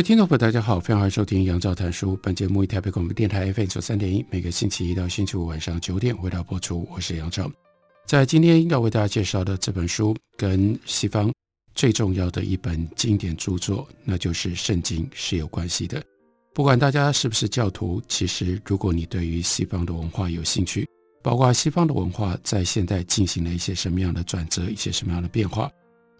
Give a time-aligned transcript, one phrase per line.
[0.00, 2.18] 位听众朋友，大家好，非常欢迎收听杨照谈书。
[2.22, 6.88] 本节目以台北广播电台 FM 九三点一，每个星期一到星期五晚上九点为大家播出。
[6.90, 7.52] 我是杨照，
[8.06, 11.30] 在今天要为大家介绍的这本书，跟西方
[11.74, 16.02] 最重要的一本经典著作，那就是《圣经》是有关系的。
[16.54, 20.88] 不管大家是不是教徒，其实如果你对于西方的文化有兴趣，
[21.22, 25.70] 包括西方的文化在现代进行了一些什么样的转折，一些什么样的变化，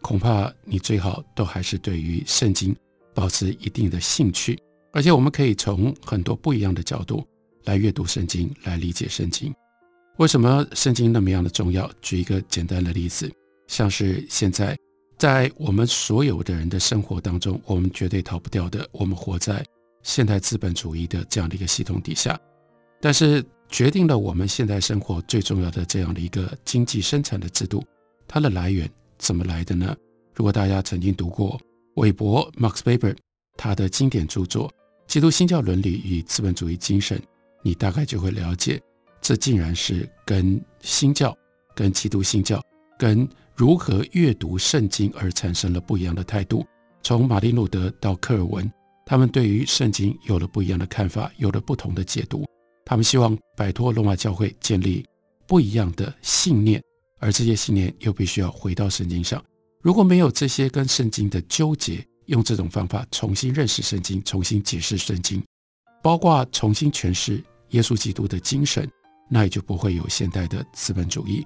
[0.03, 2.75] 恐怕你最好都还是对于《圣经》。
[3.15, 4.59] 保持一定的兴趣，
[4.93, 7.27] 而且我们可以从很多不一样的角度
[7.65, 9.55] 来阅读圣经，来理解圣经。
[10.17, 11.91] 为什么圣经那么样的重要？
[12.01, 13.31] 举一个简单的例子，
[13.69, 14.77] 像是现在
[15.19, 19.65] 在我们所有的人的生活当中，我们绝对逃不掉的，我们活在
[20.03, 22.39] 现代资本主义的这样的一个系统底下。
[23.01, 27.83] 但是决定了我们现代生活最重要的这样的一个经济生产的制度，
[28.29, 29.97] 它的来源怎么来的呢？
[30.35, 31.59] 如果大家曾经读过。
[32.01, 33.15] 韦伯 Max Weber
[33.59, 34.67] 他的经典著作
[35.07, 37.19] 《基督新教伦理与资本主义精神》，
[37.63, 38.81] 你大概就会了解，
[39.21, 41.37] 这竟然是跟新教、
[41.75, 42.59] 跟基督新教、
[42.99, 46.65] 跟如何阅读圣经而产生了不一样的态度。
[47.03, 48.73] 从马丁路德到科尔文，
[49.05, 52.47] 他们对于圣经有了不一样的看法，有了不同的解读。
[52.87, 55.05] 他们希望摆脱罗马教会，建立
[55.47, 56.83] 不一样的信念，
[57.19, 59.45] 而这些信念又必须要回到圣经上。
[59.83, 65.43] 如果没有这些跟圣经的纠结，用这种方法重新认识圣经，重新解释圣经，
[66.03, 68.89] 包括重新诠释耶稣基督的精神，
[69.31, 71.45] 那也就不会有现代的资本主义。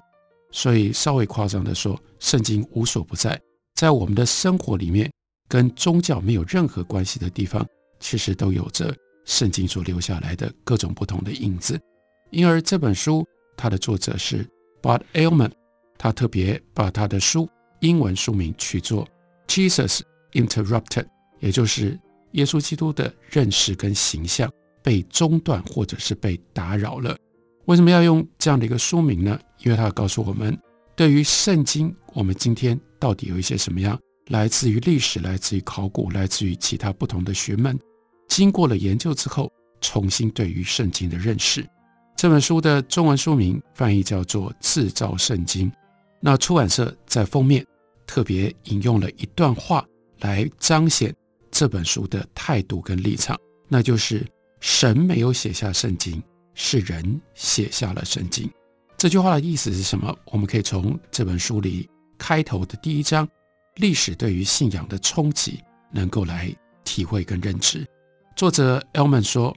[0.51, 3.39] 所以稍微夸张地说，圣经无所不在，
[3.75, 5.09] 在我们的生活里面，
[5.47, 7.65] 跟宗教没有任何关系的地方，
[7.99, 8.93] 其实都有着
[9.23, 11.79] 圣经所留下来的各种不同的影子。
[12.31, 13.25] 因而这本书，
[13.55, 14.45] 它的作者是
[14.81, 15.51] Bart Ehrman，
[15.97, 17.49] 他特别把他的书。
[17.79, 19.07] 英文书名取作
[19.49, 20.01] 《Jesus
[20.33, 21.03] Interrupted》，
[21.39, 21.99] 也就是
[22.31, 24.51] 耶稣基督的认识跟形象
[24.83, 27.15] 被中断或者是被打扰了。
[27.65, 29.39] 为什么要用这样的一个书名呢？
[29.63, 30.57] 因为它要告诉我们，
[30.95, 37.77] 对于圣经，我们今天到底有一些什么样来自于历史、来自于考古、来自于其他不同的学问，
[38.27, 41.67] 经过了研究之后，重新对于圣经的认识。
[42.15, 45.69] 这本书的中文书名翻译叫做《制造圣经》，
[46.25, 47.63] 那出版社在封面。
[48.07, 49.83] 特别引用了一段话
[50.19, 51.13] 来彰显
[51.49, 53.35] 这本书的态度跟立场，
[53.67, 54.23] 那就是
[54.59, 56.21] 神没有写下圣经，
[56.53, 58.47] 是人写下了圣经。
[58.95, 60.15] 这句话的意思是什么？
[60.25, 63.27] 我们可以从这本书里开头的第一章
[63.77, 65.59] “历史对于信仰的冲击”
[65.91, 67.83] 能够来体会跟认知。
[68.35, 69.51] 作者 Elman 说，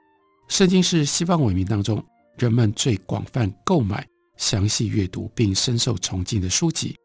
[0.49, 2.03] 圣经是西方文明当中
[2.39, 6.97] 人们最广泛购买、详细阅读并深受崇敬的书籍，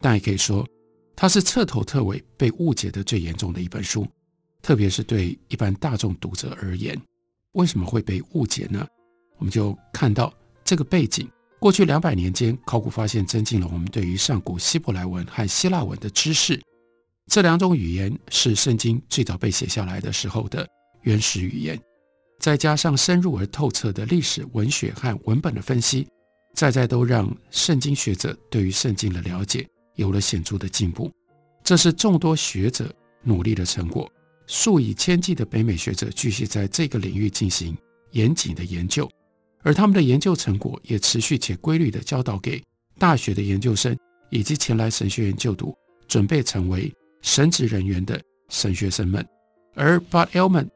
[0.00, 0.64] 但也可以说。
[1.14, 4.06] 它是彻头彻尾被误解的最严重的一本书，
[4.62, 6.98] 特别是对一般大众读者而言，
[7.52, 8.84] 为什么会被误解呢？
[9.36, 10.32] 我们就看到
[10.64, 11.28] 这个背景：
[11.60, 16.60] 过去两百年间，考古发现增进了我们对于上古希伯来文和希腊文的知识。
[17.30, 20.66] 这两种语言是圣经最早被写下来的时候的
[21.02, 21.78] 原始语言，
[22.40, 26.08] 再加上深入而透彻的历史、文学和文本的分析，
[26.54, 29.68] 再再都让圣经学者对于圣经的了解。
[29.96, 31.12] 有了显著的进步，
[31.62, 32.90] 这是众多学者
[33.22, 34.10] 努力的成果。
[34.46, 37.76] 数以千计的北美学者继续在这个领域进行
[38.12, 39.06] 严谨的研究，
[39.62, 42.62] 而他们的研究成果也持续且规律地教导给
[42.98, 43.94] 大学的研究生
[44.30, 45.76] 以及前来神学院就读、
[46.08, 46.90] 准备成为
[47.20, 48.18] 神职人员的
[48.48, 49.24] 神学生们。
[49.74, 50.68] 而 Bart Ehrman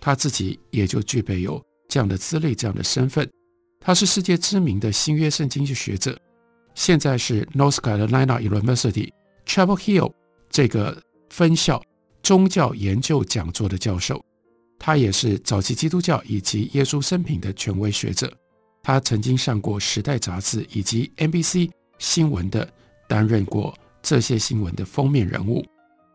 [0.00, 3.30] 他自己也就具备有这样的资历、这样的身份，
[3.84, 6.18] 他是世界知名的新约圣经学者。
[6.74, 9.10] 现在是 North Carolina University
[9.46, 10.12] Chapel Hill
[10.48, 10.96] 这个
[11.30, 11.82] 分校
[12.22, 14.24] 宗教研究讲座的教授，
[14.78, 18.32] 他也是早期基督教以及耶稣生平的权威学者。
[18.82, 22.68] 他曾经上过《时代》杂志以及 NBC 新闻的，
[23.08, 25.64] 担任过这些新闻的封面人物。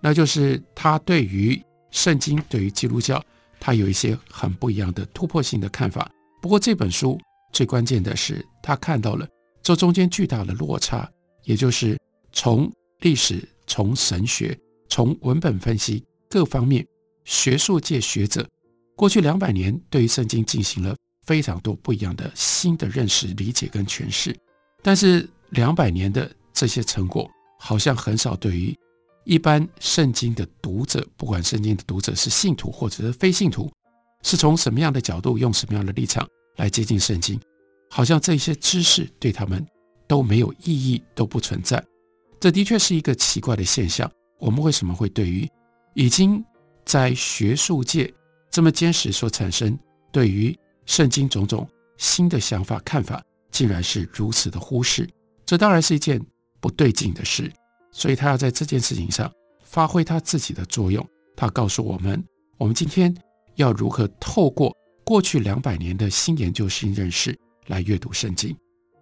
[0.01, 1.61] 那就是他对于
[1.91, 3.23] 圣经、对于基督教，
[3.59, 6.09] 他有一些很不一样的突破性的看法。
[6.41, 7.19] 不过这本书
[7.51, 9.27] 最关键的是，他看到了。
[9.63, 11.09] 这中间巨大的落差，
[11.43, 11.99] 也就是
[12.31, 14.57] 从历史从神学、
[14.87, 16.85] 从文本分析各方面，
[17.25, 18.47] 学术界学者
[18.95, 20.95] 过去两百年对于圣经进行了
[21.25, 24.33] 非常多不一样的新的认识、理解跟诠释，
[24.81, 27.29] 但是两百年的这些成果，
[27.59, 28.73] 好像很少对于
[29.25, 33.69] 一般圣经的读者，不管圣经的读者是信徒或者是非信徒，
[34.23, 36.25] 是从什么样的角度，用什么样的立场
[36.57, 37.39] 来接近圣经，
[37.89, 39.65] 好像这些知识对他们
[40.07, 41.83] 都没有意义，都不存在。
[42.39, 44.09] 这的确是一个奇怪的现象。
[44.39, 45.49] 我们为什么会对于
[45.95, 46.43] 已经
[46.85, 48.13] 在学术界
[48.51, 49.77] 这么坚实所产生
[50.11, 50.55] 对于
[50.85, 51.67] 圣经种种
[51.97, 55.09] 新的想法看法，竟然是如此的忽视？
[55.45, 56.23] 这当然是一件
[56.59, 57.51] 不对劲的事。
[57.91, 59.31] 所以他要在这件事情上
[59.63, 61.03] 发挥他自己的作用。
[61.35, 62.23] 他告诉我们，
[62.59, 63.15] 我们今天
[63.55, 64.71] 要如何透过
[65.07, 67.33] 过去两百年的新研究、新认识
[67.67, 68.53] 来阅读圣经。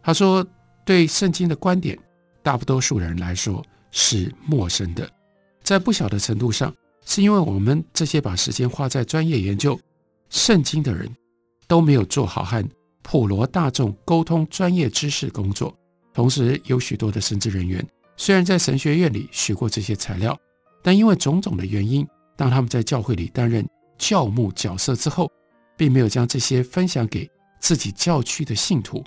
[0.03, 0.45] 他说，
[0.85, 1.97] 对圣经的观点，
[2.43, 5.09] 大多数人来说是陌生的，
[5.63, 6.71] 在不小的程度上，
[7.07, 9.79] 是因为我们这些把时间花在专业研究
[10.29, 11.09] 圣经的人，
[11.67, 12.63] 都没有做好和
[13.01, 15.75] 普罗大众沟通专业知识工作。
[16.13, 17.83] 同时，有许多的神职人员
[18.15, 20.37] 虽然在神学院里学过这些材料，
[20.83, 22.07] 但因为种种的原因，
[22.37, 23.67] 当他们在教会里担任
[23.97, 25.31] 教牧角色之后，
[25.77, 27.29] 并没有将这些分享给
[27.59, 29.03] 自己教区的信徒。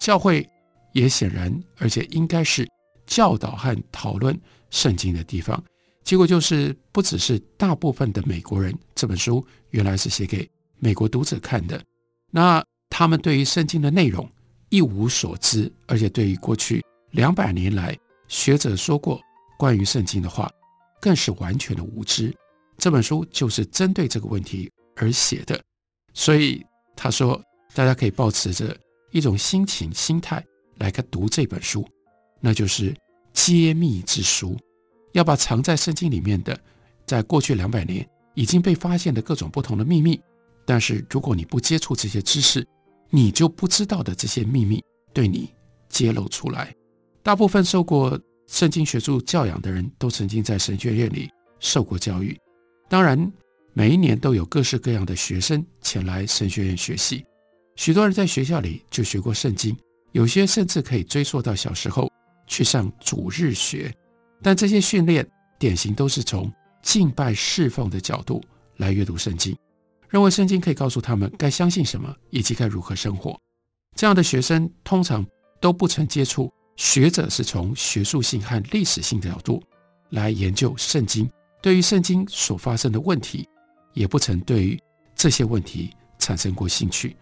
[0.00, 0.48] 教会。
[0.92, 2.66] 也显然，而且应该是
[3.04, 4.34] 教导和讨论
[4.70, 5.62] 圣经的地方。
[6.02, 11.78] 结果就是，不只是大部分的美国人，这本书原来是写给美国读者看的，
[12.30, 14.26] 那他们对于圣经的内容
[14.70, 17.94] 一无所知，而且对于过去两百年来
[18.26, 19.20] 学者说过
[19.58, 20.50] 关于圣经的话，
[20.98, 22.34] 更是完全的无知。
[22.78, 25.62] 这本书就是针对这个问题而写的，
[26.16, 26.64] 所以
[26.96, 27.38] 他说，
[27.74, 28.74] 大家可以抱持着
[29.12, 30.42] 一种心情、心态。
[30.78, 31.86] 来看读这本书，
[32.38, 32.94] 那就是
[33.32, 34.54] 揭秘之书，
[35.12, 36.58] 要把藏在圣经里面的，
[37.06, 40.20] 在过去两百年已经被发现的各种不同的秘密。
[40.66, 42.66] 但是如果你不接触这些知识，
[43.08, 44.82] 你就不知道的这些秘密
[45.14, 45.50] 对你
[45.88, 46.74] 揭露出来。
[47.22, 52.38] 大部分受过圣经学术教养的人都曾经在神学院里受过教育，
[52.88, 53.32] 当然
[53.78, 57.22] 每一年都有各式各样的学生前来神学院学习，
[57.74, 59.76] 许多人在学校里就学过圣经。
[60.12, 62.10] 有些甚至可以追溯到小时候
[62.46, 63.94] 去上主日学，
[64.40, 65.28] 但这些训练
[65.58, 66.50] 典型都是从
[66.80, 68.42] 敬拜侍奉的角度
[68.78, 69.54] 来阅读圣经，
[70.08, 73.38] 认为圣经可以告诉他们该相信什么以及该如何生活。
[73.94, 75.22] 这样的学生通常
[75.60, 79.62] 都不曾接触学者是从学术性和历史性的角度
[80.08, 81.30] 来研究圣经，
[81.60, 83.46] 对于圣经所发生的问题，
[83.96, 84.78] 也不曾对于
[85.16, 87.16] 这些问题产生过兴趣。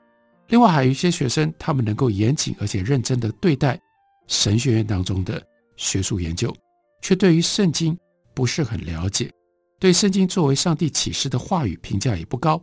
[0.48, 3.80] 另外还有一些学生，他们能够严谨而且认真地对待
[4.26, 5.42] 神学院当中的
[5.76, 6.54] 学术研究，
[7.00, 7.96] 却对于圣经
[8.34, 9.32] 不是很了解，
[9.78, 12.60] 对圣经作为上帝启示的话语评价也不高。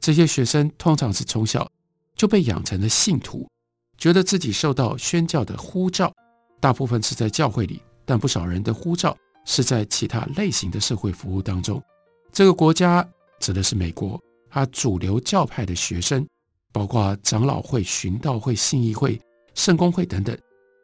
[0.00, 1.70] 这些学生通常是从小
[2.16, 3.48] 就被养成了信徒，
[3.96, 6.12] 觉得自己受到宣教的呼召，
[6.60, 9.16] 大部分是在教会里，但不少人的呼召
[9.46, 11.80] 是在其他类型的社会服务当中。
[12.32, 13.08] 这个国家
[13.42, 14.18] 指的是美国，
[14.48, 16.26] 它主流教派的学生。
[16.74, 19.20] 包括长老会、寻道会、信义会、
[19.54, 20.34] 圣公会等等，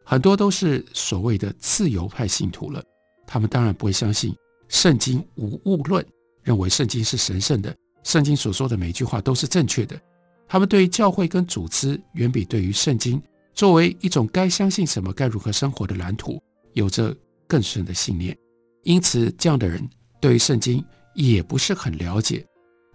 [0.04, 2.84] 很多都是所谓的自由派信徒了。
[3.26, 4.36] 他们当然不会相信
[4.68, 6.04] 圣经无误论，
[6.42, 9.98] 认为圣经是神圣的，圣经所说的每句话都是正确的。
[10.46, 13.18] 他们对于教会跟组织，远比对于圣经
[13.54, 16.38] 作为一种该相信什么、该如何生活的蓝图，
[16.74, 17.16] 有着
[17.46, 18.36] 更深的信念。
[18.82, 19.82] 因此，这样的人
[20.20, 22.44] 对于圣经也不是很了解，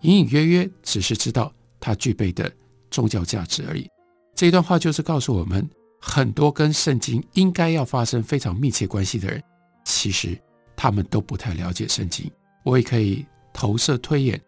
[0.03, 2.49] 隐隐约约只是知道它具备的。
[2.93, 3.89] 宗教价值而已。
[4.35, 5.67] 这一段话就是告诉我们，
[5.99, 9.41] 很多跟圣经应该要发生非常密切关系的人，
[9.83, 10.39] 其实
[10.75, 12.31] 他们都不太了解圣经。
[12.63, 14.39] 我也可以投射推演，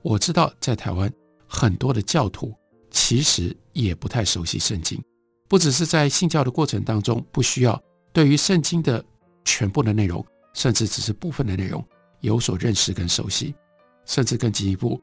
[0.00, 1.12] 我知道在台湾
[1.48, 2.54] 很多的教徒
[2.88, 5.02] 其实也不太熟悉圣经，
[5.48, 9.04] 不只是在信教的过程当中不需要对于圣经的
[9.44, 10.24] 全部的内容，
[10.54, 11.84] 甚至只是部分的内容
[12.20, 13.52] 有所认识跟熟悉，
[14.08, 15.00] 甚至更进一步，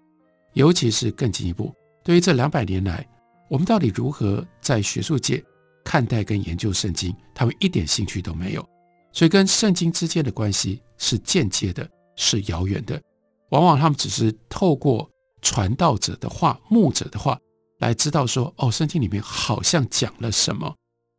[0.54, 1.74] 尤其是更进一步。
[2.04, 3.08] 对于这两百年来，
[3.50, 5.42] 我们到底如何在学术界
[5.84, 7.16] 看待跟研究圣经？
[7.34, 8.68] 他们一点兴趣都没有，
[9.14, 13.02] 所以跟圣经之间的关系是间接的，是遥远的。
[13.50, 15.10] 往往他们只是透过
[15.42, 17.40] 传道者的话、牧者的话
[17.80, 20.74] 来知道说：“哦，圣经里面好像讲了什么。”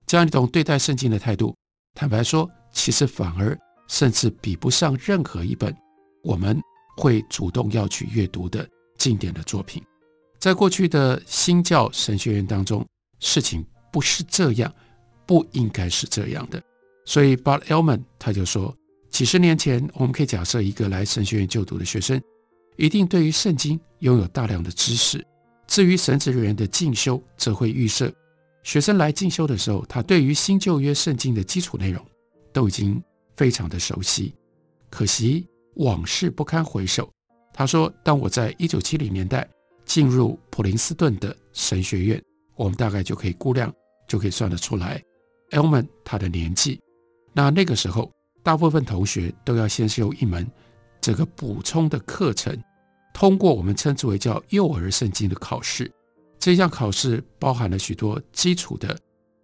[0.06, 1.54] 这样一种对待圣经的态度，
[1.94, 3.56] 坦白说，其实反而
[3.88, 5.74] 甚至比不上任何一本
[6.22, 6.60] 我们
[6.96, 9.82] 会主动要去阅读的经典的作品。
[10.38, 12.86] 在过去的新教神学院当中，
[13.20, 14.72] 事情不是这样，
[15.26, 16.62] 不应该是这样的。
[17.04, 18.76] 所以，Bart Elman 他就说，
[19.10, 22.20] 几十年前，我们可以假设一个来神学院就读的学生，
[22.76, 25.24] 一定对于圣经拥有大量的知识。
[25.66, 28.12] 至于神职人员的进修，则会预设
[28.62, 32.04] 学生来进修的时候，他对于新旧约圣经的基础内容
[32.52, 33.02] 都已经
[33.36, 34.34] 非常的熟悉。
[34.90, 35.46] 可惜
[35.76, 37.10] 往事不堪回首。
[37.52, 39.48] 他说：“当我在一九七零年代
[39.84, 42.22] 进入普林斯顿的神学院，
[42.54, 43.72] 我们大概就可以估量，
[44.06, 45.02] 就可以算得出来
[45.50, 46.78] ，Elman 他的年纪。
[47.32, 50.46] 那那个时候，大部分同学都要先修一门
[51.00, 52.56] 这个补充的课程。”
[53.14, 55.90] 通过我们称之为叫幼儿圣经的考试，
[56.38, 58.94] 这项考试包含了许多基础的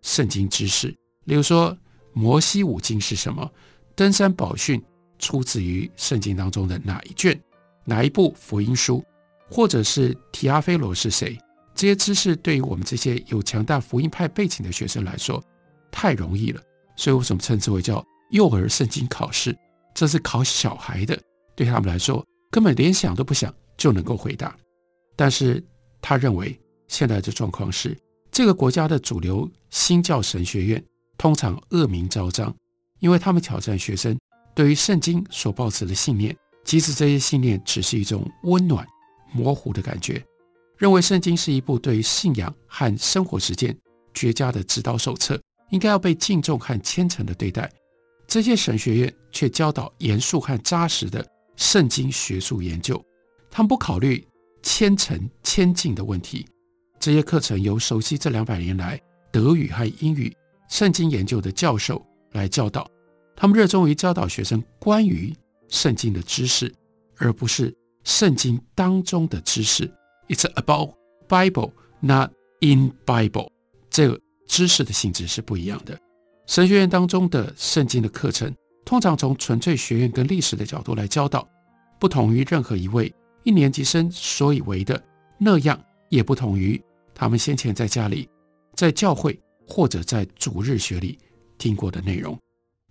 [0.02, 0.88] 圣经知识，
[1.24, 1.74] 例如说
[2.12, 3.50] 摩西五经是什么，
[3.94, 4.78] 登山宝训
[5.22, 7.40] 出自于圣经当中的哪一卷，
[7.86, 9.02] 哪一部福音书，
[9.48, 11.38] 或者是提阿非罗是谁，
[11.74, 15.42] 这些知识对于我们这些有强大福音派背景的学生来说
[15.90, 16.60] 太容易了，
[16.96, 19.56] 所以为什么称之为叫幼儿圣经考试？
[19.94, 21.18] 这是考小孩的，
[21.56, 23.50] 对他们来说根本连想都不想。
[23.78, 24.54] 就能够回答，
[25.16, 25.60] 但是
[26.00, 27.98] 他认为现在的状况是，
[28.30, 30.84] 这个国家的主流新教神学院
[31.18, 32.54] 通常恶名昭彰，
[33.00, 34.16] 因为他们挑战学生
[34.54, 38.86] 对于圣经所抱持的信念，即使这些信念只是一种温暖
[39.32, 40.22] 模糊的感觉，
[40.76, 43.76] 认为圣经是一部对于信仰和生活实践
[44.12, 45.40] 绝佳的指导手册，
[45.70, 47.70] 应该要被敬重和虔诚的对待。
[48.26, 53.02] 这些神学院却教导严肃和扎实的圣经学术研究。
[53.50, 54.26] 他们不考虑
[54.62, 56.46] 虔诚谦敬的问题。
[56.98, 59.00] 这些课程由熟悉这两百年来
[59.32, 60.34] 德语和英语
[60.68, 62.88] 圣经研究的教授来教导。
[63.34, 65.34] 他们热衷于教导学生关于
[65.68, 66.72] 圣经的知识，
[67.16, 67.74] 而不是
[68.04, 69.90] 圣经当中的知识。
[70.28, 70.94] It's about
[71.28, 73.50] Bible, not in Bible。
[73.90, 75.98] 这个知识的性质是不一样的。
[76.46, 81.48] 神学院当中的圣经的课程，通常从纯粹学院跟历史的角度来教导，
[81.98, 83.12] 不同于任何一位。
[83.44, 85.02] 一年级生所以为的
[85.38, 86.80] 那样，也不同于
[87.14, 88.28] 他们先前在家里、
[88.74, 91.18] 在教会或者在主日学里
[91.58, 92.38] 听过的内容。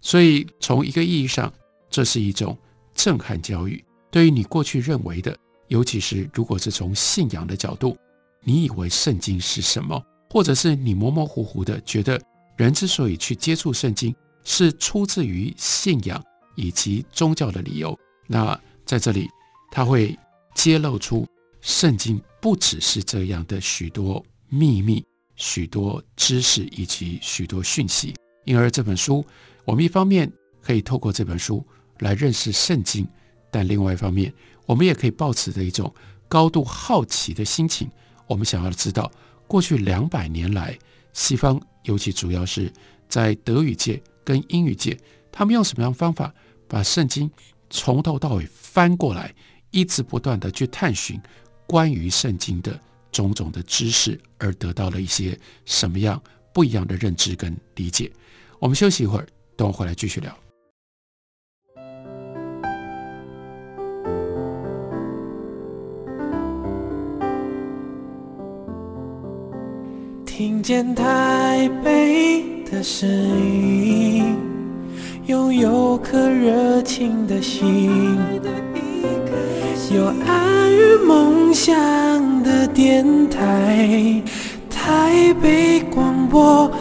[0.02, 1.52] 所以，从一个意义上，
[1.90, 2.58] 这是一种
[2.94, 3.84] 震撼教育。
[4.10, 7.98] 对于你过去认为的，尤其是如果是从信仰的角度，
[8.44, 12.20] 你以为圣经是什么，或者是你模模糊糊的觉得
[12.58, 16.22] 人之所以去接触圣经，是出自于信仰
[16.56, 19.30] 以及宗教的理由，那在这里
[19.72, 20.18] 他会。
[20.54, 21.26] 揭露出
[21.62, 25.02] 圣经不只是这样的许多秘密、
[25.38, 28.14] 许多知识以及许多讯息。
[28.46, 29.26] 因而这本书，
[29.66, 30.32] 我们一方面
[30.62, 31.66] 可以透过这本书
[32.00, 33.08] 来认识圣经，
[33.50, 34.34] 但另外一方面，
[34.66, 35.94] 我们也可以抱持着一种
[36.28, 37.90] 高度好奇的心情。
[38.28, 39.12] 我们想要知道，
[39.48, 40.78] 过去两百年来，
[41.14, 42.72] 西方尤其主要是
[43.08, 44.98] 在德语界跟英语界，
[45.32, 46.34] 他们用什么样方法
[46.68, 47.30] 把圣经
[47.70, 49.34] 从头到尾翻过来？
[49.70, 51.18] 一直不断地去探寻
[51.66, 52.78] 关于圣经的
[53.10, 56.22] 种种的知识，而得到了一些什么样
[56.54, 58.12] 不一样的认知跟理解。
[58.62, 59.26] 我们休息一会儿，
[59.58, 60.32] 等我回来继续聊。
[70.24, 74.38] 听见台北的声音，
[75.26, 77.90] 拥有颗热情的心。
[79.92, 81.74] 有爱与梦想
[82.44, 84.22] 的电台，
[84.70, 86.72] 台北广播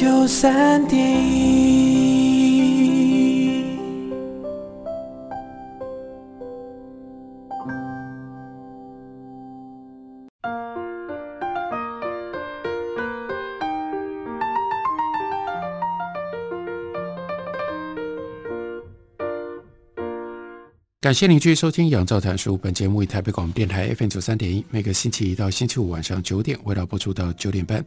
[0.00, 1.60] 九三点一。
[21.02, 22.54] 感谢您继续收听《杨照谈书》。
[22.56, 27.84] 本节目以台北广播电台 FM 九三点一，每个星期一到星期五晚上九点，为大家播出到九点半。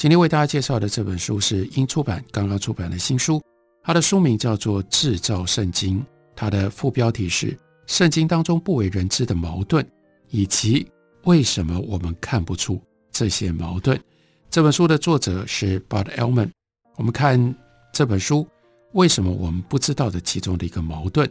[0.00, 3.38] 今天为大家介绍的这本书是英出版刚刚出版的新书，
[3.82, 6.00] 它的书名叫做《制造圣经》，
[6.34, 7.48] 它的副标题是
[7.86, 9.84] 《圣经当中不为人知的矛盾》，
[10.30, 10.90] 以及
[11.24, 12.80] 为什么我们看不出
[13.12, 14.00] 这些矛盾。
[14.48, 16.48] 这本书的作者是 Bart Ehrman。
[16.96, 17.54] 我们看
[17.92, 18.48] 这本书，
[18.92, 21.30] 为什么我们不知道的其中的一个矛盾？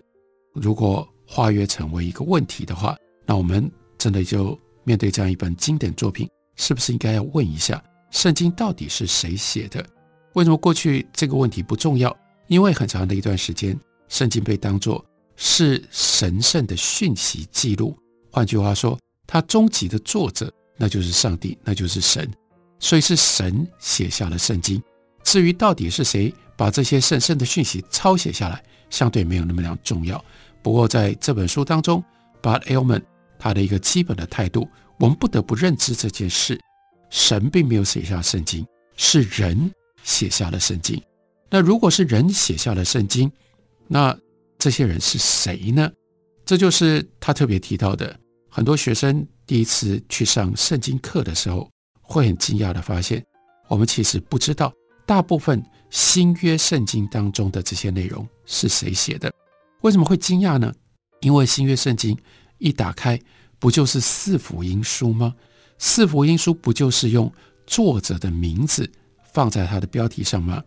[0.54, 2.96] 如果化约成为一个问题的话，
[3.26, 9.86] 那我们真的就面对这样一本经典作品，是不是应该要问一下：圣经到底是谁写的？
[10.34, 12.16] 为什么过去这个问题不重要？
[12.48, 15.04] 因为很长的一段时间，圣经被当作
[15.36, 17.98] 是神圣的讯息记录。
[18.32, 18.98] 换句话说，
[19.28, 22.30] 它终极的作者那就是上帝，那就是神，
[22.80, 24.82] 所以是神写下了圣经。
[25.24, 30.24] 至于到底是谁把这些神圣的讯息抄写下来，相对没有那么样重要。
[30.62, 32.04] 不过在这本书当中
[32.42, 33.04] ，Bart Ehrman
[33.38, 36.60] 他的一个基本的态度，我们不得不认知这件事：
[37.10, 39.72] 神并没有写下圣经，是人
[40.04, 41.02] 写下了圣经。
[41.50, 43.32] 那如果是人写下了圣经，
[43.88, 44.18] 那
[44.58, 45.92] 这些人是谁呢？
[46.46, 48.18] 这就是他特别提到的。
[48.50, 51.70] 很多学生第一次去上圣经课的时候，
[52.02, 53.24] 会很惊讶地发现，
[53.68, 54.74] 我们其实不知道
[55.06, 59.32] 大部分新约圣经当中的这些内容是谁写的。
[59.82, 60.74] 为什么会惊讶呢？
[61.22, 62.18] 因为新约圣经
[62.58, 63.20] 一打开，
[63.60, 65.36] 不就是四福音书吗？
[65.80, 67.32] 四福音书不就是用
[67.66, 68.90] 作者的名字
[69.34, 70.62] 放在它的标题上吗？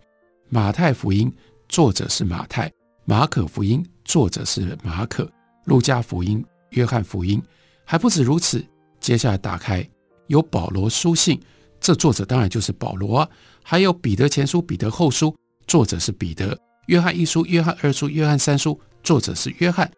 [0.49, 1.31] 马太福音
[1.69, 2.73] 作者是马太，
[3.05, 5.31] 马可福音作者是马可，
[5.67, 7.41] 路加福音、约翰福音
[7.85, 8.65] 还不止如此。
[9.01, 9.87] 接下来打开
[10.29, 11.39] 有保罗书信，
[11.79, 13.29] 这作者当然就是保罗啊。
[13.63, 16.59] 还有彼得前书、彼得后书，作者是彼得。
[16.87, 18.81] 约翰一书、约翰二书、约翰三书。
[19.03, 19.91] 作者是约翰，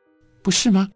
[0.42, 0.88] 不是吗？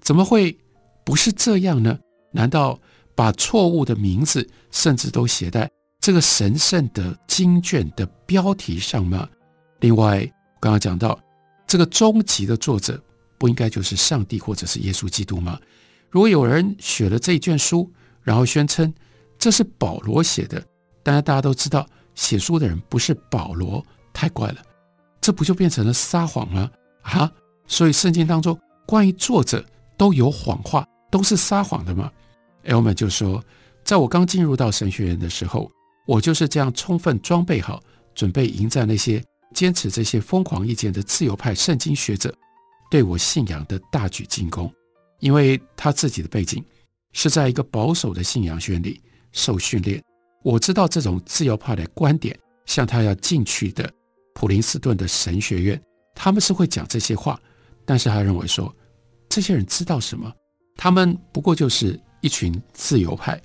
[0.00, 0.56] 怎么会
[1.04, 1.98] 不是这样呢？
[2.32, 2.78] 难道
[3.20, 9.28] 把错误的名字甚至都写在这个神圣的经卷的标题上吗？
[9.80, 10.20] 另外，
[10.58, 11.20] 刚刚讲到
[11.66, 12.98] 这个终极的作者
[13.36, 15.60] 不应该就是上帝或者是耶稣基督吗？
[16.08, 18.90] 如果有人写了这一卷书，然后宣称
[19.38, 20.58] 这是保罗写的，
[21.02, 23.84] 当然大家都知道写书的人不是保罗，
[24.14, 24.62] 太怪了，
[25.20, 26.70] 这不就变成了撒谎吗？
[27.02, 27.30] 啊？
[27.66, 29.62] 所以圣经当中关于作者
[29.98, 32.10] 都有谎话，都是撒谎的吗
[32.64, 33.42] Elman 就说，
[33.84, 35.70] 在我刚进入到神学院的时候，
[36.06, 37.82] 我就是这样充分装备好，
[38.14, 39.22] 准备迎战那些
[39.54, 42.34] 坚持这些疯狂意见的自由派圣经学者
[42.90, 44.72] 对我信仰的大举进攻。
[45.20, 46.64] 因为他自己的背景
[47.12, 49.00] 是在一个保守的信仰学院里
[49.32, 50.02] 受训练，
[50.42, 53.90] 我知道这种自由派的观点，像他要进去的
[54.34, 55.80] 普林斯顿的神学院，
[56.14, 57.38] 他们是会讲这些话。
[57.84, 58.74] 但是他认为说，
[59.28, 60.32] 这些人知道什么？
[60.76, 63.40] 他们不过就是一群自由派。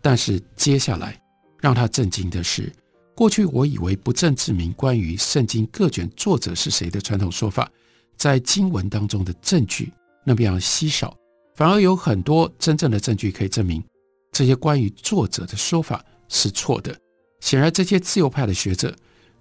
[0.00, 1.20] 但是接下来
[1.60, 2.72] 让他震惊的是，
[3.14, 7.70] 过去我以为不证自明关于圣经各卷作者是谁的传统说法，
[8.16, 9.92] 在经文当中的证据
[10.24, 11.16] 那么样稀少，
[11.56, 13.82] 反而有很多真正的证据可以证明
[14.30, 16.96] 这些关于作者的说法是错的。
[17.40, 18.94] 显然，这些自由派的学者，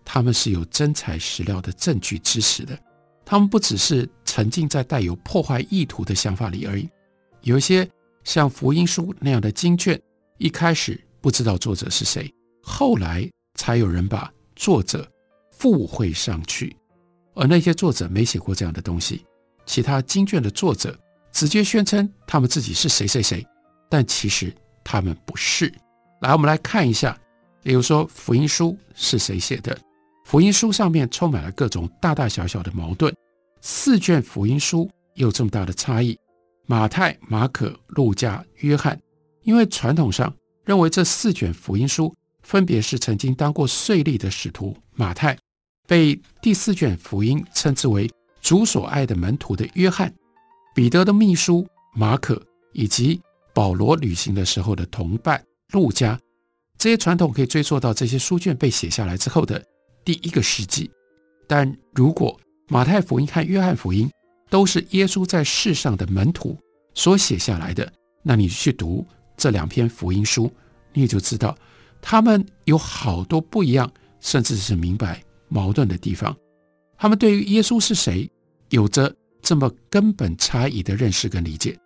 [0.03, 2.77] 他们是有真材实料的证据支持的。
[3.23, 6.89] 他们不只是沉浸在带有破坏意图的想法里而已，
[7.41, 7.87] 有一些
[8.27, 9.97] 像福音书那样的经卷，
[10.37, 12.29] 一开始不知道作者是谁，
[12.61, 15.09] 后来才有人把作者
[15.51, 16.75] 附会上去，
[17.35, 19.25] 而那些作者没写过这样的东西，
[19.65, 20.93] 其他经卷的作者
[21.31, 23.47] 直接宣称他们自己是谁谁谁，
[23.89, 25.73] 但其实他们不是。
[26.19, 27.17] 来，我们来看一下，
[27.63, 29.79] 比如说福音书是谁写的？
[30.25, 33.15] 福音书上面充满了各种大大小小的矛盾，
[33.61, 36.19] 四卷福音书有这么大的差异。
[36.69, 38.99] 马太、马可、路加、约翰，
[39.43, 40.31] 因为传统上
[40.65, 45.37] 认为这四卷福音书分别是曾经当过税吏的使徒马太，
[45.87, 48.09] 被第四卷福音称之为
[48.41, 50.13] 主所爱的门徒的约翰，
[50.75, 52.41] 彼得的秘书马可，
[52.73, 53.21] 以及
[53.53, 56.19] 保罗旅行的时候的同伴路加。
[56.77, 59.63] 这些传统可以追溯到这些书卷被写下来之后的。
[60.03, 60.91] 第一个世纪，
[61.47, 64.09] 但如果马太福音和约翰福音
[64.49, 66.57] 都是耶稣在世上的门徒
[66.93, 67.91] 所写下来的，
[68.23, 69.05] 那你去读
[69.35, 70.51] 这两篇福音书，
[70.93, 71.55] 你也就知道
[72.01, 76.35] 他们有好多不一样，甚至是明白矛盾的地方。
[76.97, 78.29] 他们对于耶稣是谁
[78.69, 81.77] 有着这么根本差异的认识跟理解。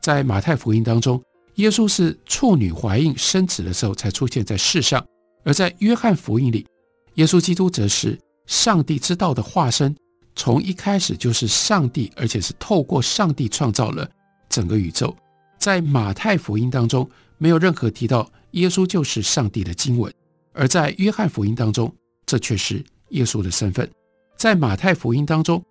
[0.00, 1.22] 在马太福音当中，
[1.56, 5.04] 耶稣是处女怀孕生子的时候才出现在世上，
[5.44, 6.66] 而在约翰福音里。
[7.14, 9.94] 耶稣基督则是上帝之道的化身，
[10.40, 14.10] 从一开始就是上帝，而且是透过上帝创造了
[14.48, 15.14] 整个宇宙。
[15.58, 20.10] 在马太福音当中，没有任何提到耶稣就是上帝的经文，
[20.54, 23.86] 而在约翰福音当中，这却是耶稣的身份。
[24.34, 25.62] 在马太福音当中，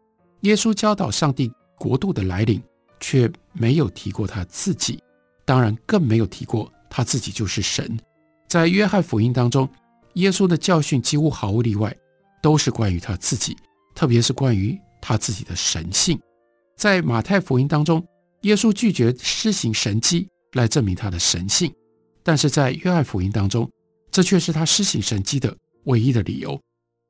[0.42, 2.62] 耶稣教导上帝国度的来临，
[3.00, 5.02] 却没有提过他自己，
[5.46, 8.00] 当然更没有提过他自己就是神。
[8.48, 9.68] 在约翰福音当中，
[10.14, 11.92] 耶稣的教训几乎毫无例外，
[12.40, 13.58] 都是关于他自己，
[14.00, 16.18] 特别是关于他自己的神性。
[16.78, 18.02] 在马太福音当中，
[18.44, 21.70] 耶稣拒绝施行神迹来证明他的神性，
[22.24, 23.70] 但是在约翰福音当中，
[24.10, 26.58] 这却是他施行神迹的唯一的理由。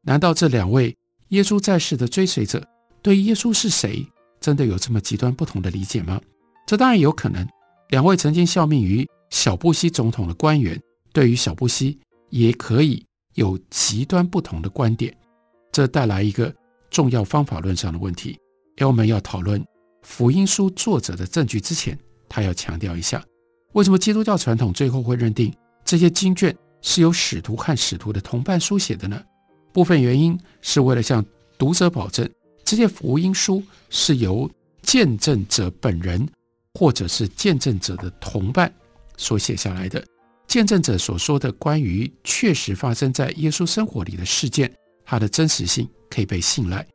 [0.02, 0.98] 难道这两位
[1.28, 2.68] 耶稣在世的追随者
[3.04, 4.04] 对耶稣是谁
[4.42, 6.20] 真的有这么极端不同的理解吗？
[6.66, 7.48] 这当然有可能。
[7.90, 10.82] 两位曾经效命于小布希总统的官员，
[11.14, 12.00] 对于小布希。
[12.32, 15.16] 也可以有极端不同的观点，
[15.72, 16.52] 这带来一个
[16.90, 18.38] 重要方法论上的问题。
[18.78, 19.64] 而我们要讨论
[20.04, 21.98] 福音书作者的证据之前，
[22.28, 23.24] 他要强调一下，
[23.74, 29.22] 为什么基督教传统最后会认定这些经卷是由使徒和使徒的同伴书写的呢？
[29.74, 31.24] 部分原因是为了向
[31.58, 32.28] 读者保证，
[32.64, 34.50] 这些福音书是由
[34.82, 36.28] 见证者本人
[36.74, 38.74] 或者是见证者的同伴
[39.18, 40.04] 所写下来的。
[40.48, 44.74] 见证者所说的关于确实发生在耶稣生活里的事件，
[45.06, 46.86] 它的真实性可以被信赖。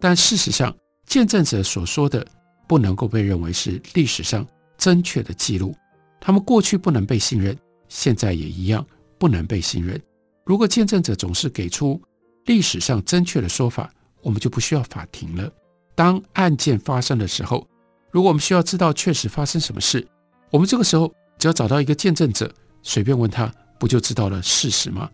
[0.00, 0.74] 但事实上，
[1.06, 2.26] 见证者所说的
[2.66, 5.74] 不能够被认为是历史上正确的记录。
[6.20, 7.56] 他们过去不能被信任，
[7.88, 8.84] 现在也一样
[9.18, 10.00] 不能被信任。
[10.44, 12.00] 如果见证者总是给出
[12.46, 15.50] 历史上正确的说法，我们就不需要法庭了。
[15.94, 17.66] 当案件发生的时候，
[18.10, 20.06] 如果我们需要知道确实发生什么事，
[20.50, 22.52] 我们这个时候只要找到一个见证者。
[22.82, 25.08] 随便问他，不就知道了事实吗？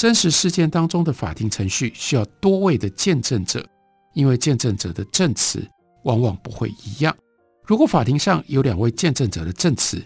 [0.00, 3.62] 真实事件当中的法庭程序需要多位的见证者，
[4.14, 5.62] 因为见证者的证词
[6.04, 7.14] 往往不会一样。
[7.66, 10.02] 如果法庭上有两位见证者的证词，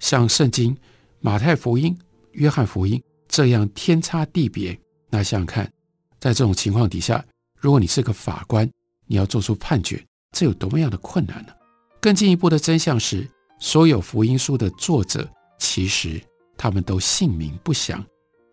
[0.00, 0.76] 像圣经、
[1.20, 1.96] 马太福音、
[2.32, 4.76] 约翰福音这样天差地别，
[5.10, 5.72] 那想想看，
[6.18, 7.24] 在这种情况底下，
[7.60, 8.68] 如果你是个法官，
[9.06, 11.52] 你要做出判决，这有多么样的困难呢？
[12.00, 13.24] 更进一步的真相是，
[13.60, 15.24] 所有福音书的作者
[15.56, 16.20] 其实。
[16.58, 18.02] 他们都姓名不详，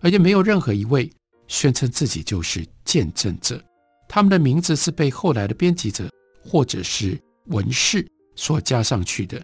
[0.04, 1.10] 而且没有任何一位
[1.48, 3.60] 宣称自己就是见证者。
[4.08, 6.08] 他们的名字是被后来的编辑者
[6.44, 9.42] 或者是文士所加上去的。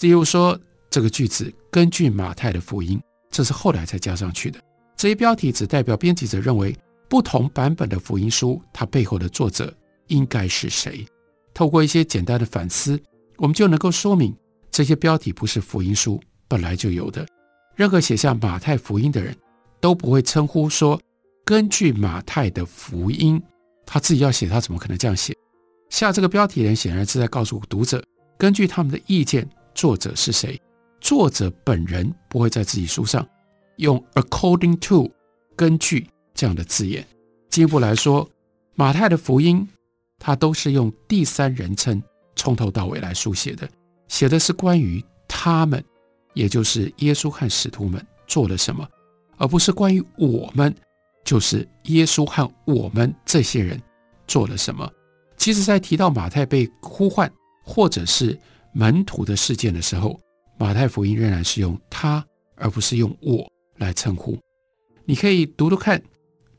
[0.00, 2.98] 例如说，这个句子根据马太的福音，
[3.30, 4.58] 这是后来才加上去的。
[4.96, 6.74] 这些标题只代表编辑者认为
[7.08, 9.74] 不同版本的福音书，它背后的作者
[10.06, 11.04] 应该是谁。
[11.52, 12.98] 透过一些简单的反思，
[13.38, 14.34] 我们就能够说明
[14.70, 17.26] 这些标题不是福音书本来就有的。
[17.74, 19.36] 任何写下马太福音的人
[19.80, 21.00] 都不会称呼说，
[21.44, 23.42] 根据马太的福音，
[23.84, 25.34] 他自己要写，他怎么可能这样写？
[25.90, 28.02] 下这个标题人显然是在告诉读者，
[28.36, 30.60] 根据他们的意见，作者是谁？
[31.00, 33.24] 作者本人不会在自己书上
[33.76, 35.08] 用 according to
[35.54, 37.06] 根据这样的字眼。
[37.50, 38.28] 进一步来说，
[38.74, 39.68] 马太的福音，
[40.18, 42.02] 他都是用第三人称
[42.34, 43.68] 从头到尾来书写的，
[44.08, 45.82] 写的是关于他们。
[46.34, 48.86] 也就是耶稣和使徒们做了什么，
[49.36, 50.74] 而不是关于我们，
[51.24, 53.80] 就是耶稣和我们这些人
[54.26, 54.90] 做了什么。
[55.36, 57.30] 其实，在提到马太被呼唤
[57.62, 58.38] 或者是
[58.72, 60.18] 门徒的事件的时候，
[60.58, 62.24] 马太福音仍然是用他
[62.56, 63.46] 而不是用我
[63.76, 64.38] 来称呼。
[65.04, 66.02] 你可以读读看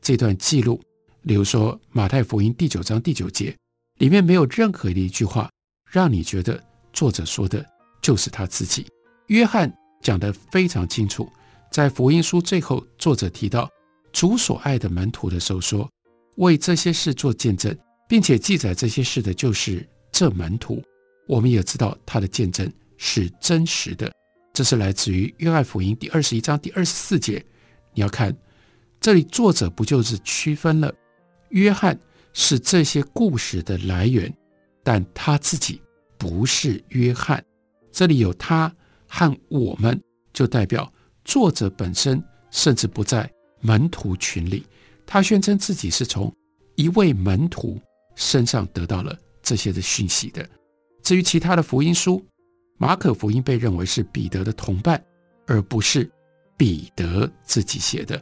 [0.00, 0.80] 这段记录，
[1.22, 3.54] 比如说马太福音第九章第九节，
[3.98, 5.50] 里面没有任何的一句话
[5.90, 6.62] 让你觉得
[6.92, 7.64] 作者说的
[8.00, 8.86] 就是他自己。
[9.26, 11.28] 约翰讲得非常清楚，
[11.70, 13.68] 在福音书最后，作者提到
[14.12, 15.88] 主所爱的门徒的时候说
[16.36, 17.76] ：“为这些事做见证，
[18.08, 20.82] 并且记载这些事的，就是这门徒。”
[21.28, 24.10] 我们也知道他的见证是真实的。
[24.52, 27.44] 这是来自于约翰福音第二十一章第二十四节。
[27.92, 28.36] 你要看
[29.00, 30.92] 这里，作者不就是区分了
[31.50, 31.98] 约翰
[32.32, 34.34] 是这些故事的来源，
[34.82, 35.80] 但他自己
[36.16, 37.44] 不是约翰。
[37.92, 38.74] 这里有他。
[39.10, 39.98] 和我们
[40.34, 40.92] 就代表
[41.28, 44.64] 作者本身，甚至不在门徒群里。
[45.04, 46.34] 他宣称自己是从
[46.74, 47.78] 一位门徒
[48.14, 50.48] 身上得到了这些的讯息的。
[51.02, 52.24] 至于其他的福音书，
[52.78, 55.04] 马可福音被认为是彼得的同伴，
[55.46, 56.10] 而不是
[56.56, 58.18] 彼得自己写的。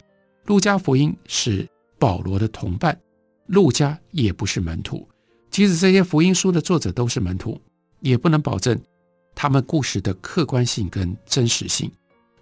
[0.47, 1.65] 路加福音是
[2.01, 3.01] 保罗的同伴，
[3.47, 5.09] 路加也不是门徒。
[5.49, 7.57] 即使这些福音书的作者都是门徒，
[8.01, 8.77] 也不能保证。
[9.33, 11.89] 他们故事的客观性跟真实性，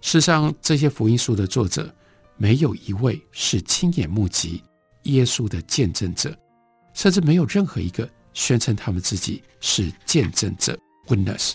[0.05, 1.91] 事实上，这些福音书的作者
[2.37, 4.63] 没有一位是亲眼目击
[5.05, 6.31] 耶稣的见证者，
[6.93, 11.53] 甚至没有任何一个宣称他们自己是见证者 （witness）。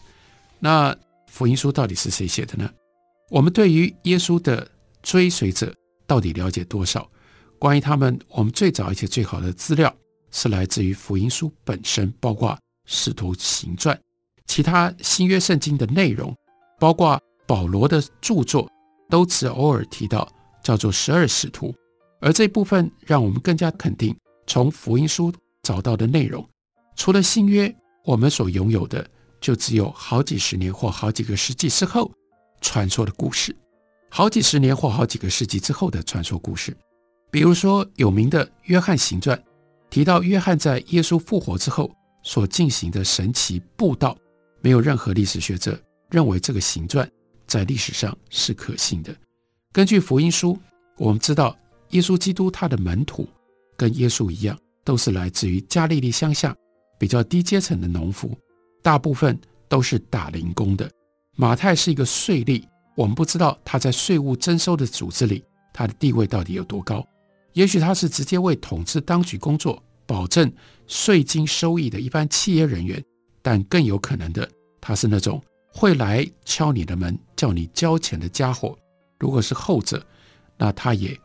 [0.58, 0.92] 那
[1.28, 2.68] 福音书到底是谁写的呢？
[3.30, 4.68] 我们对于耶稣的
[5.00, 5.72] 追随者
[6.04, 7.08] 到底了解多少？
[7.56, 9.94] 关于他们，我们最早而且最好的资料
[10.32, 12.50] 是来自于福音书本身，包括
[12.84, 13.96] 《使徒行传》。
[14.48, 16.36] 其他新约圣经的内容，
[16.80, 18.70] 包括保罗的著作，
[19.08, 20.30] 都只偶尔提到
[20.62, 21.74] 叫做十二使徒，
[22.20, 25.34] 而这部分让我们更加肯定，从福音书
[25.64, 26.48] 找到的内容，
[26.94, 29.04] 除了新约，我们所拥有的
[29.40, 32.08] 就只有好几十年或好几个世纪之后
[32.60, 33.52] 传说的故事，
[34.08, 36.72] 好几十年或好几个世纪之后的传说故事，
[37.32, 39.36] 比如说有名的约翰行传，
[39.90, 41.90] 提到约翰在耶稣复活之后
[42.22, 44.16] 所进行的神奇布道。
[44.60, 45.76] 没有任何历史学者
[46.10, 47.10] 认为这个行传
[47.50, 49.12] 在历史上是可信的。
[49.72, 50.56] 根据福音书，
[50.96, 51.58] 我们知道
[51.90, 53.28] 耶稣基督他的门徒
[53.76, 56.56] 跟耶稣一样，都是来自于加利利乡下
[56.96, 58.38] 比较低阶层的农夫，
[58.82, 59.36] 大部分
[59.68, 60.88] 都是打零工的。
[61.36, 62.62] 马太是一个税吏，
[62.94, 67.04] 我们不知道他在税务征收的组织里他的地位到底有多高。
[67.54, 70.52] 也许他是直接为统治当局工作，保证
[70.86, 73.02] 税金收益的一般企业人员，
[73.42, 74.48] 但更有可能的，
[74.80, 78.76] 他是那种会来敲你的门叫你交钱的家伙。
[79.18, 80.04] 如果是后者，
[80.56, 81.18] 那他也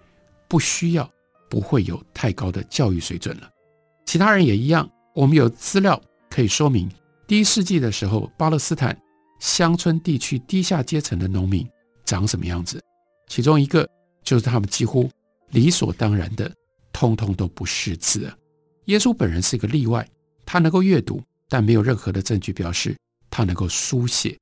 [0.48, 1.10] 不需要，
[1.50, 3.50] 不会有太高的教育水准了。
[4.06, 4.90] 其他人也一样。
[5.14, 6.92] 我们有资料可以说明，
[7.26, 8.98] 第一世纪的时候，巴勒斯坦
[9.40, 11.66] 乡村地区低下阶层的农民
[12.04, 12.84] 长什么样子。
[13.28, 13.90] 其中一个
[14.24, 15.10] 就是他们几乎
[15.52, 16.54] 理所当然的，
[16.92, 18.38] 通通都不识字啊。
[18.88, 20.06] 耶稣本人是一个例外，
[20.46, 22.94] 他能够阅读，但没有任何的证据表示
[23.36, 24.34] 他能够书写。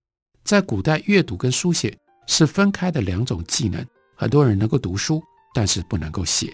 [0.43, 3.83] 在古代，阅读跟书写是分开的两种技能。
[4.15, 5.19] 很多人能够读书，
[5.51, 6.53] 但是不能够写。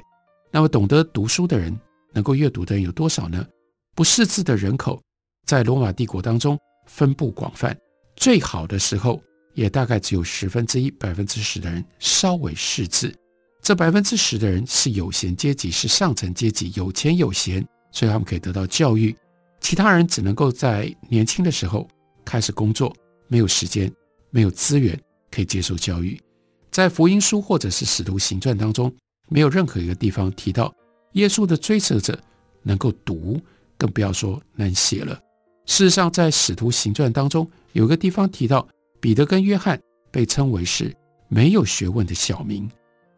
[0.50, 1.78] 那么懂得读书的人，
[2.14, 3.46] 能够阅读的人有多少呢？
[3.94, 5.02] 不识字的人口
[5.46, 7.78] 在罗马帝国当中分布广泛，
[8.16, 9.22] 最好的时候
[9.54, 13.14] 也大概只有十分之一、百分之十的人稍微识字。
[13.62, 19.14] 这百分之十的人是有闲阶级，是上层阶级，有钱有闲，所以他们可以得到教育。
[19.60, 21.86] 其他人只能够在年轻的时候
[22.30, 22.96] 开始工作，
[23.28, 23.92] 没有时间，
[24.30, 24.96] 没有资源
[25.32, 26.22] 可以接受教育。
[26.70, 28.94] 在福音书或者是使徒行传当中，
[29.30, 30.72] 没有任何一个地方提到
[31.14, 32.16] 耶稣的追随者
[32.62, 33.42] 能够读，
[33.80, 35.20] 更不要说能写了。
[35.66, 38.68] 事实上，在使徒行传当中，有个地方提到
[39.00, 40.96] 彼得跟约翰被称为是
[41.30, 42.70] 没有学问的小民。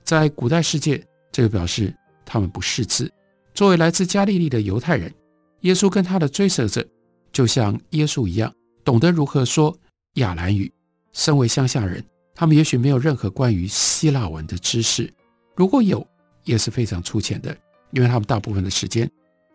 [0.05, 1.93] 在古代世界，这个表示
[2.25, 3.11] 他们不识字。
[3.53, 5.13] 作为来自加利利的犹太人，
[5.61, 6.85] 耶稣跟他的追随者
[7.33, 9.77] 就像耶稣一样，懂得如何说
[10.15, 10.71] 亚兰语。
[11.13, 12.03] 身为乡下人。
[12.33, 15.13] 他们也许没有任何关于希腊文的知识，
[15.55, 16.03] 如果有，
[16.43, 17.55] 也是非常粗浅的，
[17.91, 19.07] 因为他们大部分的时间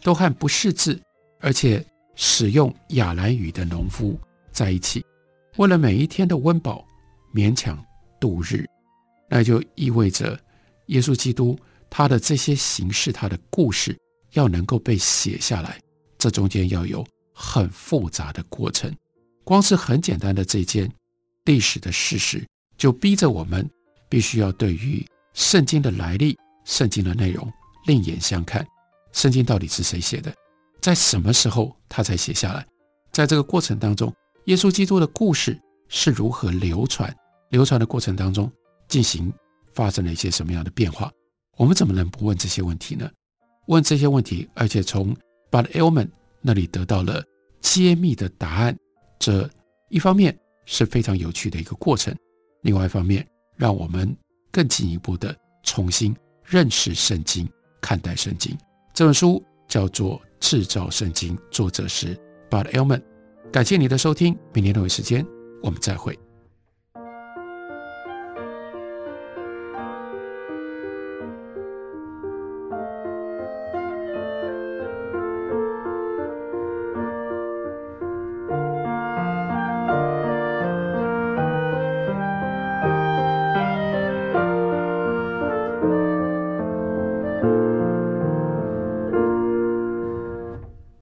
[0.02, 1.00] 都和不识字
[1.40, 1.84] 而且
[2.14, 4.16] 使用亚兰语的农夫
[4.52, 5.04] 在一起，
[5.56, 6.86] 为了每一天的温饱
[7.34, 7.82] 勉强
[8.20, 8.64] 度日。
[9.28, 10.38] 那就意味着
[10.88, 11.58] 耶稣基督
[11.90, 13.98] 他的这些形式，他的故事
[14.34, 15.80] 要能够被写下来，
[16.18, 18.94] 这中间要有很复杂的过程。
[19.46, 20.92] 光是很简单的这件
[21.46, 22.44] 历史的事实。
[22.76, 23.66] 就逼着我们
[24.06, 27.50] 必须要对于圣经的来历、圣经的内容
[27.86, 28.66] 另眼相看。
[29.12, 30.30] 圣经到底是谁写的？
[30.82, 32.66] 在什么时候他才写下来？
[33.12, 37.10] 在这个过程当中，耶稣基督的故事是如何流传？
[37.48, 38.52] 流传的过程当中，
[38.88, 39.32] 进行
[39.72, 41.10] 发生了一些什么样的变化？
[41.56, 43.08] 我们怎么能不问这些问题呢？
[43.68, 45.16] 问这些问题，而且从
[45.50, 46.10] Bud Ehrman
[46.42, 47.24] 那里得到了
[47.62, 48.76] 揭秘的答案，
[49.26, 49.50] 这
[49.88, 52.14] 一方面是非常有趣的一个过程。
[52.62, 54.16] 另外一方面，让我们
[54.52, 57.48] 更进一步的重新认识圣经、
[57.80, 58.56] 看待圣经。
[58.94, 62.16] 这本书叫做《制造圣经》，作者是
[62.48, 63.02] Bud Ehrman。
[63.52, 65.26] 感谢你的收听，明天同一时间
[65.60, 66.16] 我们再会。